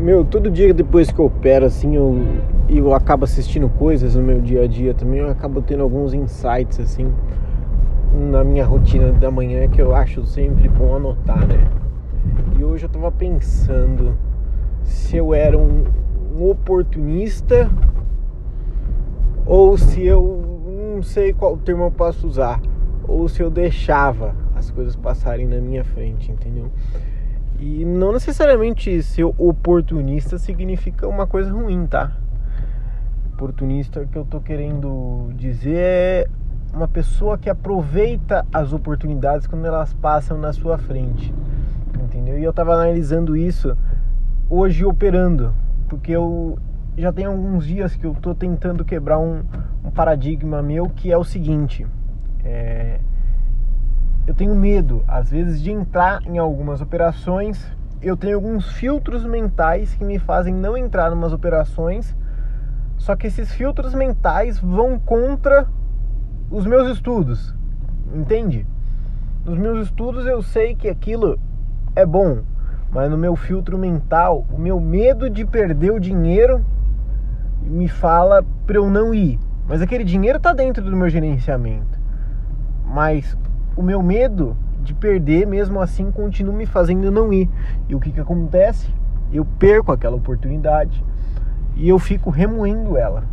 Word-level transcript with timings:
Meu, 0.00 0.24
todo 0.24 0.50
dia 0.50 0.72
depois 0.72 1.10
que 1.10 1.18
eu 1.18 1.26
opero, 1.26 1.66
assim, 1.66 1.94
eu, 1.94 2.16
eu 2.70 2.94
acabo 2.94 3.24
assistindo 3.24 3.68
coisas 3.68 4.16
no 4.16 4.22
meu 4.22 4.40
dia 4.40 4.62
a 4.62 4.66
dia 4.66 4.94
também, 4.94 5.20
eu 5.20 5.28
acabo 5.28 5.60
tendo 5.60 5.82
alguns 5.82 6.14
insights, 6.14 6.80
assim, 6.80 7.12
na 8.10 8.42
minha 8.42 8.64
rotina 8.64 9.12
da 9.12 9.30
manhã 9.30 9.68
que 9.68 9.78
eu 9.78 9.94
acho 9.94 10.24
sempre 10.24 10.70
bom 10.70 10.96
anotar, 10.96 11.46
né? 11.46 11.68
E 12.58 12.64
hoje 12.64 12.86
eu 12.86 12.88
tava 12.88 13.12
pensando 13.12 14.16
se 14.82 15.18
eu 15.18 15.34
era 15.34 15.58
um, 15.58 15.84
um 16.34 16.48
oportunista 16.48 17.70
ou 19.44 19.76
se 19.76 20.02
eu 20.02 20.62
não 20.94 21.02
sei 21.02 21.34
qual 21.34 21.58
termo 21.58 21.84
eu 21.84 21.90
posso 21.90 22.26
usar, 22.26 22.58
ou 23.06 23.28
se 23.28 23.42
eu 23.42 23.50
deixava 23.50 24.34
as 24.54 24.70
coisas 24.70 24.96
passarem 24.96 25.46
na 25.46 25.60
minha 25.60 25.84
frente, 25.84 26.32
entendeu? 26.32 26.70
E 27.58 27.84
não 27.84 28.12
necessariamente 28.12 29.02
ser 29.02 29.24
oportunista 29.24 30.38
significa 30.38 31.06
uma 31.06 31.26
coisa 31.26 31.52
ruim, 31.52 31.86
tá? 31.86 32.12
Oportunista 33.34 34.06
que 34.06 34.16
eu 34.16 34.24
tô 34.24 34.40
querendo 34.40 35.30
dizer 35.34 35.76
é 35.76 36.26
uma 36.72 36.88
pessoa 36.88 37.36
que 37.36 37.50
aproveita 37.50 38.46
as 38.52 38.72
oportunidades 38.72 39.46
quando 39.46 39.66
elas 39.66 39.92
passam 39.92 40.38
na 40.38 40.52
sua 40.52 40.78
frente, 40.78 41.34
entendeu? 42.00 42.38
E 42.38 42.44
eu 42.44 42.52
tava 42.52 42.74
analisando 42.74 43.36
isso 43.36 43.76
hoje 44.48 44.84
operando, 44.84 45.52
porque 45.88 46.12
eu 46.12 46.58
já 46.96 47.12
tem 47.12 47.24
alguns 47.24 47.66
dias 47.66 47.96
que 47.96 48.04
eu 48.04 48.14
tô 48.14 48.34
tentando 48.34 48.84
quebrar 48.84 49.18
um, 49.18 49.42
um 49.84 49.90
paradigma 49.90 50.62
meu 50.62 50.88
que 50.88 51.10
é 51.10 51.16
o 51.16 51.24
seguinte: 51.24 51.86
é, 52.44 53.00
eu 54.26 54.34
tenho 54.34 54.54
medo, 54.54 55.02
às 55.08 55.30
vezes, 55.30 55.60
de 55.60 55.70
entrar 55.70 56.22
em 56.26 56.38
algumas 56.38 56.80
operações. 56.80 57.64
Eu 58.00 58.16
tenho 58.16 58.36
alguns 58.36 58.72
filtros 58.72 59.24
mentais 59.24 59.94
que 59.94 60.04
me 60.04 60.18
fazem 60.18 60.54
não 60.54 60.76
entrar 60.76 61.10
em 61.10 61.14
umas 61.14 61.32
operações. 61.32 62.14
Só 62.96 63.16
que 63.16 63.26
esses 63.26 63.52
filtros 63.52 63.94
mentais 63.94 64.58
vão 64.58 64.98
contra 64.98 65.66
os 66.50 66.66
meus 66.66 66.90
estudos, 66.90 67.54
entende? 68.14 68.66
Nos 69.44 69.56
meus 69.56 69.86
estudos 69.86 70.26
eu 70.26 70.42
sei 70.42 70.74
que 70.74 70.88
aquilo 70.88 71.38
é 71.96 72.04
bom, 72.04 72.42
mas 72.90 73.10
no 73.10 73.16
meu 73.16 73.36
filtro 73.36 73.78
mental, 73.78 74.44
o 74.52 74.58
meu 74.58 74.80
medo 74.80 75.30
de 75.30 75.44
perder 75.44 75.92
o 75.92 76.00
dinheiro 76.00 76.64
me 77.62 77.88
fala 77.88 78.44
para 78.66 78.76
eu 78.76 78.90
não 78.90 79.14
ir. 79.14 79.38
Mas 79.66 79.80
aquele 79.80 80.04
dinheiro 80.04 80.38
está 80.38 80.52
dentro 80.52 80.84
do 80.84 80.96
meu 80.96 81.08
gerenciamento. 81.08 81.98
Mas 82.84 83.36
o 83.76 83.82
meu 83.82 84.02
medo 84.02 84.56
de 84.82 84.94
perder, 84.94 85.46
mesmo 85.46 85.80
assim, 85.80 86.10
continua 86.10 86.54
me 86.54 86.66
fazendo 86.66 87.10
não 87.10 87.32
ir. 87.32 87.48
E 87.88 87.94
o 87.94 88.00
que, 88.00 88.10
que 88.10 88.20
acontece? 88.20 88.88
Eu 89.32 89.44
perco 89.44 89.92
aquela 89.92 90.16
oportunidade 90.16 91.04
e 91.76 91.88
eu 91.88 91.98
fico 91.98 92.30
remoendo 92.30 92.96
ela. 92.96 93.24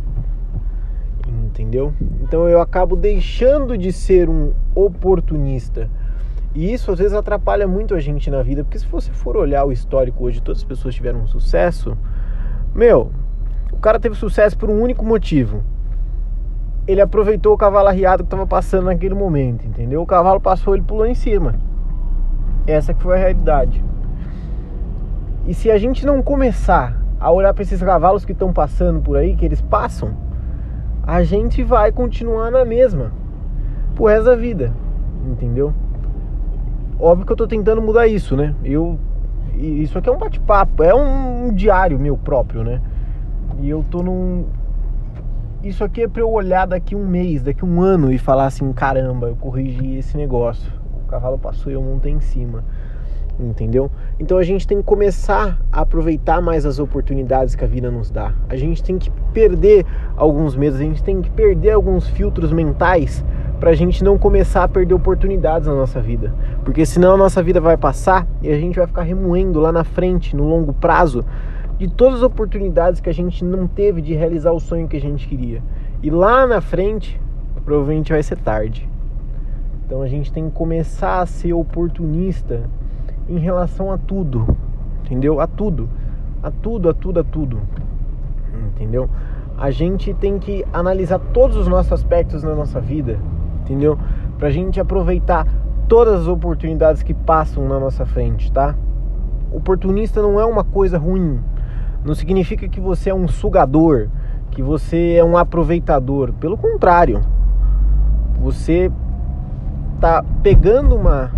Entendeu? 1.26 1.92
Então 2.22 2.48
eu 2.48 2.60
acabo 2.60 2.96
deixando 2.96 3.76
de 3.76 3.92
ser 3.92 4.28
um 4.28 4.52
oportunista. 4.74 5.90
E 6.54 6.72
isso 6.72 6.90
às 6.90 6.98
vezes 6.98 7.12
atrapalha 7.12 7.66
muito 7.66 7.94
a 7.94 8.00
gente 8.00 8.30
na 8.30 8.42
vida, 8.42 8.64
porque 8.64 8.78
se 8.78 8.86
você 8.86 9.12
for 9.12 9.36
olhar 9.36 9.64
o 9.64 9.72
histórico 9.72 10.24
hoje, 10.24 10.40
todas 10.40 10.62
as 10.62 10.64
pessoas 10.64 10.94
tiveram 10.94 11.26
sucesso, 11.26 11.96
meu, 12.74 13.12
o 13.72 13.76
cara 13.76 14.00
teve 14.00 14.14
sucesso 14.14 14.56
por 14.56 14.70
um 14.70 14.80
único 14.80 15.04
motivo. 15.04 15.62
Ele 16.88 17.00
aproveitou 17.00 17.52
o 17.52 17.58
cavalo 17.58 17.88
arriado 17.88 18.24
que 18.24 18.26
estava 18.26 18.46
passando 18.46 18.86
naquele 18.86 19.14
momento, 19.14 19.66
entendeu? 19.66 20.00
O 20.00 20.06
cavalo 20.06 20.40
passou, 20.40 20.74
ele 20.74 20.82
pulou 20.82 21.06
em 21.06 21.14
cima. 21.14 21.54
Essa 22.66 22.94
que 22.94 23.02
foi 23.02 23.16
a 23.16 23.18
realidade. 23.18 23.84
E 25.46 25.52
se 25.52 25.70
a 25.70 25.78
gente 25.78 26.04
não 26.04 26.22
começar 26.22 26.98
a 27.20 27.30
olhar 27.30 27.52
para 27.52 27.62
esses 27.62 27.82
cavalos 27.82 28.24
que 28.24 28.32
estão 28.32 28.52
passando 28.52 29.00
por 29.00 29.16
aí, 29.16 29.36
que 29.36 29.44
eles 29.44 29.60
passam, 29.60 30.16
a 31.02 31.22
gente 31.22 31.62
vai 31.62 31.92
continuar 31.92 32.50
na 32.50 32.64
mesma 32.64 33.12
pro 33.94 34.06
resto 34.06 34.24
da 34.24 34.36
vida, 34.36 34.72
entendeu? 35.26 35.74
Óbvio 36.98 37.26
que 37.26 37.32
eu 37.32 37.36
tô 37.36 37.46
tentando 37.46 37.82
mudar 37.82 38.06
isso, 38.06 38.34
né? 38.34 38.54
Eu 38.64 38.98
isso 39.58 39.98
aqui 39.98 40.08
é 40.08 40.12
um 40.12 40.18
bate-papo, 40.18 40.84
é 40.84 40.94
um 40.94 41.52
diário 41.52 41.98
meu 41.98 42.16
próprio, 42.16 42.62
né? 42.62 42.80
E 43.60 43.68
eu 43.68 43.84
tô 43.90 44.02
num. 44.02 44.46
Isso 45.62 45.82
aqui 45.82 46.02
é 46.02 46.08
pra 46.08 46.22
eu 46.22 46.30
olhar 46.30 46.66
daqui 46.66 46.94
um 46.94 47.04
mês, 47.04 47.42
daqui 47.42 47.64
um 47.64 47.82
ano 47.82 48.12
e 48.12 48.18
falar 48.18 48.46
assim: 48.46 48.72
caramba, 48.72 49.26
eu 49.26 49.34
corrigi 49.34 49.96
esse 49.96 50.16
negócio. 50.16 50.70
O 51.04 51.08
cavalo 51.08 51.36
passou 51.36 51.72
e 51.72 51.74
eu 51.74 51.82
montei 51.82 52.12
em 52.12 52.20
cima. 52.20 52.62
Entendeu? 53.40 53.90
Então 54.20 54.38
a 54.38 54.42
gente 54.44 54.66
tem 54.66 54.78
que 54.78 54.84
começar 54.84 55.58
a 55.72 55.80
aproveitar 55.80 56.40
mais 56.40 56.64
as 56.64 56.78
oportunidades 56.78 57.56
que 57.56 57.64
a 57.64 57.66
vida 57.66 57.90
nos 57.90 58.08
dá. 58.08 58.32
A 58.48 58.54
gente 58.54 58.84
tem 58.84 58.98
que 58.98 59.10
perder 59.32 59.84
alguns 60.16 60.54
medos, 60.54 60.78
a 60.78 60.82
gente 60.82 61.02
tem 61.02 61.20
que 61.20 61.30
perder 61.30 61.72
alguns 61.72 62.08
filtros 62.08 62.52
mentais 62.52 63.24
para 63.58 63.70
a 63.70 63.74
gente 63.74 64.04
não 64.04 64.16
começar 64.16 64.62
a 64.62 64.68
perder 64.68 64.94
oportunidades 64.94 65.66
na 65.66 65.74
nossa 65.74 66.00
vida. 66.00 66.32
Porque 66.64 66.86
senão 66.86 67.14
a 67.14 67.16
nossa 67.16 67.42
vida 67.42 67.60
vai 67.60 67.76
passar 67.76 68.26
e 68.40 68.48
a 68.48 68.58
gente 68.58 68.76
vai 68.76 68.86
ficar 68.86 69.02
remoendo 69.02 69.58
lá 69.58 69.72
na 69.72 69.82
frente, 69.82 70.36
no 70.36 70.44
longo 70.44 70.72
prazo, 70.72 71.24
de 71.78 71.88
todas 71.88 72.16
as 72.16 72.22
oportunidades 72.22 73.00
que 73.00 73.08
a 73.08 73.14
gente 73.14 73.44
não 73.44 73.68
teve 73.68 74.02
de 74.02 74.12
realizar 74.12 74.50
o 74.50 74.58
sonho 74.58 74.88
que 74.88 74.96
a 74.96 75.00
gente 75.00 75.28
queria. 75.28 75.62
E 76.02 76.10
lá 76.10 76.46
na 76.46 76.60
frente, 76.60 77.20
provavelmente 77.64 78.12
vai 78.12 78.22
ser 78.22 78.36
tarde. 78.38 78.88
Então 79.86 80.02
a 80.02 80.08
gente 80.08 80.32
tem 80.32 80.50
que 80.50 80.54
começar 80.54 81.20
a 81.20 81.26
ser 81.26 81.52
oportunista 81.52 82.62
em 83.28 83.38
relação 83.38 83.92
a 83.92 83.96
tudo, 83.96 84.56
entendeu? 85.04 85.40
A 85.40 85.46
tudo, 85.46 85.88
a 86.42 86.50
tudo, 86.50 86.88
a 86.88 86.94
tudo, 86.94 87.20
a 87.20 87.24
tudo, 87.24 87.60
entendeu? 88.74 89.08
A 89.56 89.70
gente 89.70 90.12
tem 90.14 90.38
que 90.38 90.64
analisar 90.72 91.18
todos 91.18 91.56
os 91.56 91.68
nossos 91.68 91.92
aspectos 91.92 92.42
na 92.42 92.54
nossa 92.54 92.80
vida, 92.80 93.18
entendeu? 93.62 93.98
Pra 94.36 94.50
gente 94.50 94.80
aproveitar 94.80 95.46
todas 95.88 96.20
as 96.22 96.26
oportunidades 96.26 97.02
que 97.02 97.14
passam 97.14 97.66
na 97.66 97.78
nossa 97.80 98.04
frente, 98.04 98.52
tá? 98.52 98.74
Oportunista 99.50 100.20
não 100.20 100.38
é 100.38 100.44
uma 100.44 100.62
coisa 100.62 100.98
ruim, 100.98 101.40
não 102.04 102.14
significa 102.14 102.68
que 102.68 102.80
você 102.80 103.10
é 103.10 103.14
um 103.14 103.28
sugador, 103.28 104.08
que 104.50 104.62
você 104.62 105.14
é 105.14 105.24
um 105.24 105.36
aproveitador. 105.36 106.32
Pelo 106.34 106.56
contrário, 106.56 107.20
você 108.40 108.90
está 109.94 110.24
pegando 110.42 110.94
uma, 110.94 111.30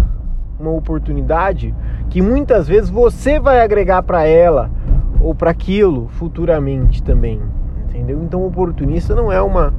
uma 0.59 0.71
oportunidade 0.71 1.75
que 2.09 2.21
muitas 2.21 2.69
vezes 2.69 2.91
você 2.91 3.41
vai 3.41 3.63
agregar 3.63 4.03
para 4.03 4.27
ela 4.27 4.71
ou 5.21 5.35
para 5.35 5.51
aquilo 5.51 6.09
futuramente 6.09 7.03
também, 7.03 7.41
entendeu? 7.85 8.23
Então, 8.23 8.45
oportunista 8.45 9.15
não 9.15 9.31
é 9.31 9.41
uma 9.41 9.73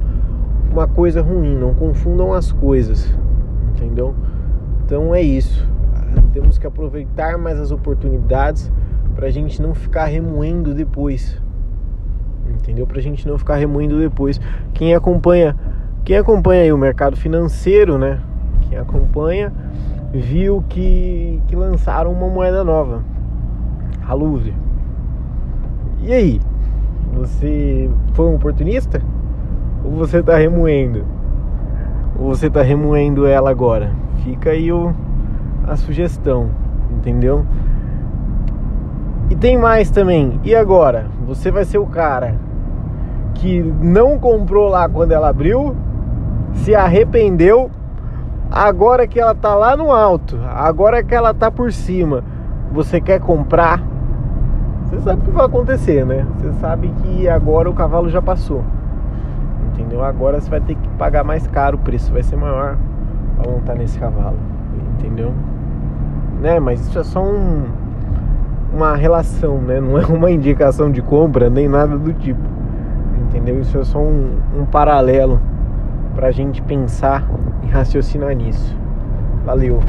uma 0.72 0.88
coisa 0.88 1.20
ruim, 1.20 1.54
não 1.54 1.74
confundam 1.74 2.32
as 2.32 2.50
coisas, 2.50 3.14
entendeu? 3.70 4.14
Então 4.84 5.14
é 5.14 5.20
isso. 5.20 5.68
Temos 6.32 6.56
que 6.56 6.66
aproveitar 6.66 7.36
mais 7.36 7.60
as 7.60 7.70
oportunidades 7.70 8.72
pra 9.14 9.30
gente 9.30 9.60
não 9.60 9.74
ficar 9.74 10.06
remoendo 10.06 10.74
depois. 10.74 11.40
Entendeu? 12.48 12.86
Pra 12.86 13.00
gente 13.00 13.26
não 13.26 13.38
ficar 13.38 13.56
remoendo 13.56 13.98
depois. 13.98 14.40
Quem 14.74 14.94
acompanha, 14.94 15.56
quem 16.04 16.16
acompanha 16.16 16.62
aí 16.62 16.72
o 16.72 16.78
mercado 16.78 17.16
financeiro, 17.16 17.98
né? 17.98 18.20
Quem 18.68 18.78
acompanha 18.78 19.52
viu 20.12 20.62
que, 20.68 21.40
que 21.48 21.56
lançaram 21.56 22.12
uma 22.12 22.28
moeda 22.28 22.62
nova, 22.62 23.02
a 24.06 24.12
Luve. 24.12 24.54
E 26.02 26.12
aí? 26.12 26.40
Você 27.14 27.90
foi 28.14 28.26
um 28.26 28.34
oportunista? 28.34 29.00
Ou 29.84 29.92
você 29.92 30.18
está 30.18 30.36
remoendo? 30.36 31.04
Ou 32.18 32.28
você 32.28 32.46
está 32.46 32.62
remoendo 32.62 33.26
ela 33.26 33.50
agora? 33.50 33.92
Fica 34.24 34.50
aí 34.50 34.72
o, 34.72 34.94
a 35.66 35.76
sugestão, 35.76 36.50
entendeu? 36.90 37.44
E 39.32 39.34
tem 39.34 39.56
mais 39.56 39.90
também. 39.90 40.38
E 40.44 40.54
agora? 40.54 41.06
Você 41.26 41.50
vai 41.50 41.64
ser 41.64 41.78
o 41.78 41.86
cara 41.86 42.34
que 43.32 43.62
não 43.80 44.18
comprou 44.18 44.68
lá 44.68 44.86
quando 44.86 45.12
ela 45.12 45.30
abriu, 45.30 45.74
se 46.52 46.74
arrependeu, 46.74 47.70
agora 48.50 49.06
que 49.06 49.18
ela 49.18 49.34
tá 49.34 49.54
lá 49.54 49.74
no 49.74 49.90
alto, 49.90 50.38
agora 50.54 51.02
que 51.02 51.14
ela 51.14 51.32
tá 51.32 51.50
por 51.50 51.72
cima, 51.72 52.22
você 52.70 53.00
quer 53.00 53.20
comprar? 53.20 53.82
Você 54.84 55.00
sabe 55.00 55.22
o 55.22 55.24
que 55.24 55.30
vai 55.30 55.46
acontecer, 55.46 56.04
né? 56.04 56.26
Você 56.36 56.52
sabe 56.60 56.92
que 57.02 57.26
agora 57.26 57.70
o 57.70 57.72
cavalo 57.72 58.10
já 58.10 58.20
passou. 58.20 58.62
Entendeu? 59.72 60.04
Agora 60.04 60.42
você 60.42 60.50
vai 60.50 60.60
ter 60.60 60.74
que 60.74 60.88
pagar 60.98 61.24
mais 61.24 61.46
caro, 61.46 61.78
o 61.78 61.80
preço 61.80 62.12
vai 62.12 62.22
ser 62.22 62.36
maior 62.36 62.76
para 63.38 63.50
montar 63.50 63.76
nesse 63.76 63.98
cavalo. 63.98 64.36
Entendeu? 64.98 65.32
Né? 66.38 66.60
Mas 66.60 66.86
isso 66.86 66.98
é 66.98 67.04
só 67.04 67.24
um 67.24 67.81
uma 68.72 68.96
relação, 68.96 69.60
né? 69.60 69.80
Não 69.80 69.98
é 69.98 70.06
uma 70.06 70.30
indicação 70.30 70.90
de 70.90 71.02
compra 71.02 71.50
nem 71.50 71.68
nada 71.68 71.96
do 71.96 72.12
tipo. 72.12 72.40
Entendeu? 73.28 73.60
Isso 73.60 73.78
é 73.78 73.84
só 73.84 73.98
um, 73.98 74.38
um 74.56 74.64
paralelo 74.64 75.40
para 76.14 76.28
a 76.28 76.30
gente 76.30 76.62
pensar 76.62 77.26
e 77.62 77.66
raciocinar 77.66 78.34
nisso. 78.34 78.76
Valeu! 79.44 79.80